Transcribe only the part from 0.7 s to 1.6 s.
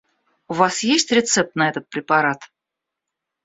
есть рецепт